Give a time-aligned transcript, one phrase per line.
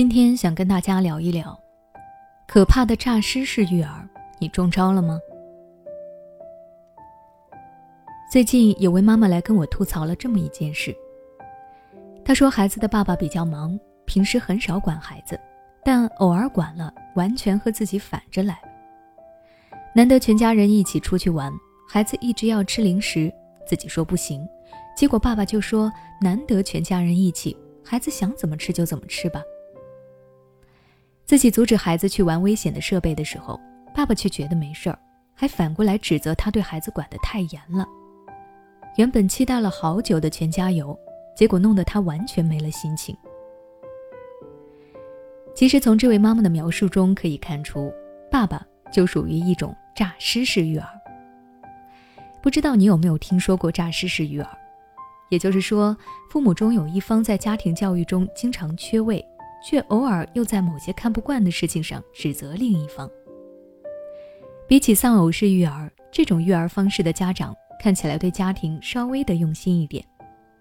[0.00, 1.60] 今天想跟大家聊一聊，
[2.48, 5.20] 可怕的诈尸式育儿，你中招了吗？
[8.32, 10.96] 最近有位妈妈来跟我吐槽了这么一件事。
[12.24, 15.38] 她说，孩子的爸爸比较忙，平时很少管孩子，
[15.84, 18.58] 但偶尔管了，完全和自己反着来。
[19.94, 21.52] 难得全家人一起出去玩，
[21.86, 23.30] 孩子一直要吃零食，
[23.66, 24.48] 自己说不行，
[24.96, 25.92] 结果爸爸就说
[26.22, 27.54] ：“难得全家人一起，
[27.84, 29.42] 孩子想怎么吃就怎么吃吧。”
[31.30, 33.56] 自己阻止孩子去玩危险的设备的时候，
[33.94, 34.98] 爸爸却觉得没事儿，
[35.32, 37.86] 还反过来指责他对孩子管得太严了。
[38.96, 40.98] 原本期待了好久的全家游，
[41.36, 43.16] 结果弄得他完全没了心情。
[45.54, 47.94] 其实从这位妈妈的描述中可以看出，
[48.28, 50.88] 爸爸就属于一种诈尸式育儿。
[52.42, 54.50] 不知道你有没有听说过诈尸式育儿？
[55.28, 55.96] 也就是说，
[56.28, 59.24] 父母中有一方在家庭教育中经常缺位。
[59.62, 63.10] 却偶尔又在某些看不惯的事情上指责另一方。
[64.68, 70.04] 比起丧偶式育儿，这种育儿方式的家长看起来对家庭稍微的用心一点，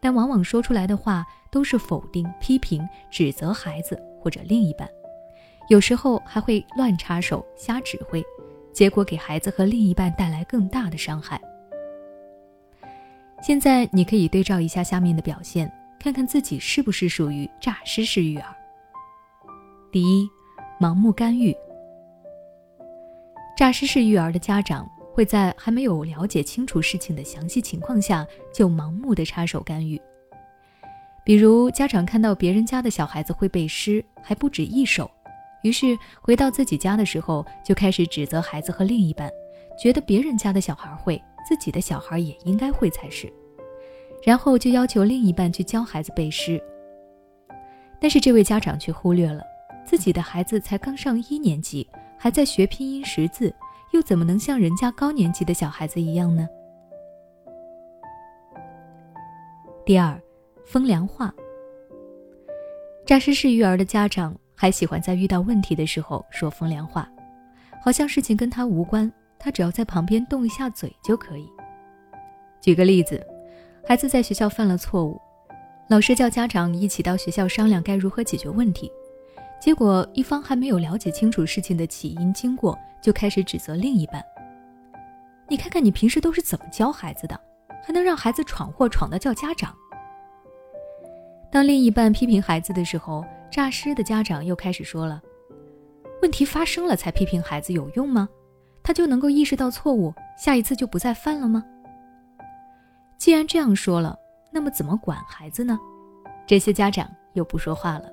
[0.00, 4.88] 但往往说出来的话都是否定、批评、指责孩子或者另一半，
[5.68, 8.24] 有时候还会乱插手、瞎指挥，
[8.72, 11.40] 结果给孩子和另一半带来更大的伤害。
[13.42, 18.54] 现在你可以对照一下下面的表现，看看自己是不是属于诈尸式育儿。
[19.92, 20.30] 第一，
[20.80, 21.52] 盲目干预。
[23.56, 28.24] 诈尸式育儿的家长会在还没有了解清楚事情的详细情况下
[28.54, 30.00] 就盲目的插手干预。
[31.24, 35.10] 比如，家长看到别人家的小孩子会背诗，还不止一首，
[35.64, 39.28] 于是回到自己家的时候就开始指责孩子和另一半，
[39.76, 43.28] 觉得别人家的小孩会，自己的小孩也应该会才是，
[44.22, 46.62] 然后就要求另一半去教孩子背诗。
[48.00, 49.42] 但是这位家长却忽略了。
[49.90, 51.84] 自己的孩子才刚上一年级，
[52.16, 53.52] 还在学拼音识字，
[53.90, 56.48] 又怎么能像人家高年级的小孩子一样呢？
[59.84, 60.16] 第二，
[60.64, 61.34] 风凉话。
[63.04, 67.10] 扎实式育儿的家长还喜欢在遇到问题的时候说风凉话，
[67.82, 71.50] 好像事情跟他无关，他只要在旁边动一下嘴就可以。
[72.60, 73.20] 举个例子，
[73.84, 75.20] 孩子在学校犯了错误，
[75.88, 78.88] 老师叫家长一起到学校商量该如何解决问题。
[79.60, 84.24] 结果一方还没有了解清楚事情的起因经过，就开始指责另一半。
[85.48, 87.38] 你看看你平时都是怎么教孩子的，
[87.84, 89.76] 还能让孩子闯祸闯的叫家长？
[91.52, 95.20] 当另一半批评孩子的时候，诈尸的家长又开始说了
[96.22, 98.28] ：“问题发生了才批评孩子有用吗？
[98.82, 101.62] 他就能够意识到错误，下一次就不再犯了吗？”
[103.18, 104.16] 既然这样说了，
[104.50, 105.78] 那么怎么管孩子呢？
[106.46, 108.10] 这些家长又不说话了。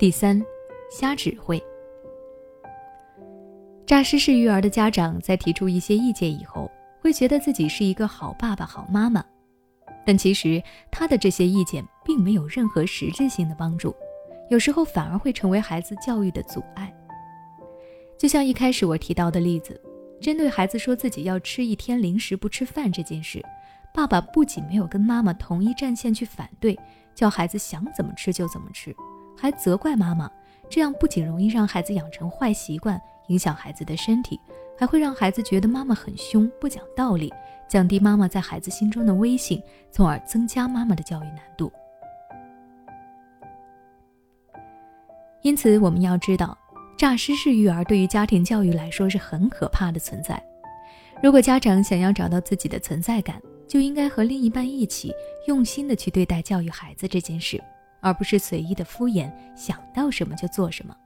[0.00, 0.42] 第三，
[0.90, 1.62] 瞎指挥。
[3.84, 6.70] 诈尸式育儿的家长在提出一些意见以后，
[7.02, 9.22] 会觉得自己是一个好爸爸、好妈妈，
[10.06, 13.94] 但其实他的这些意见并没有任何实质性的帮助，
[14.48, 16.90] 有时候反而会成为孩子教育的阻碍。
[18.18, 19.78] 就像一开始我提到的例子，
[20.18, 23.44] 针对孩子说自己要吃一天零食不吃饭这件事，
[23.92, 26.74] 爸爸不仅没有跟妈妈同一战线去反对，
[27.14, 28.96] 叫孩子想怎么吃就怎么吃。
[29.40, 30.30] 还责怪妈妈，
[30.68, 34.38] 这样不仅容易让孩子养成坏习惯，影响孩子的身体，
[34.78, 37.32] 还会让孩子觉得妈妈很凶、不讲道理，
[37.66, 41.72] 降低妈妈在孩子心中的威信，从而增加妈妈的教育难度。
[45.40, 46.56] 因此，我们要知道，
[46.98, 50.42] 诈尸式育儿对于家庭教育来说是很可怕的存在。
[51.22, 55.14] 如果家长想要找到自己的存在感，就应该和另一半一起
[55.46, 57.58] 用心的去对待教育孩子这件事。
[58.00, 60.96] 而不是随意的敷衍，想到什么就做什么。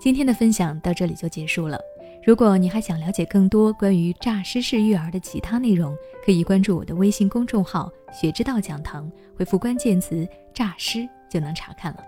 [0.00, 1.78] 今天的分享到这里就结束了。
[2.24, 12.04] 如果你还想了解更多关于诈尸式育儿的其他内容，可以关注我的微信公众号“学之道讲堂”，回复关键词“诈尸”就能查看了。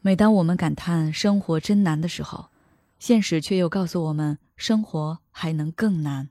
[0.00, 2.46] 每当我们感叹生活真难的时候，
[2.98, 6.30] 现实却又告诉我们，生活还能更难。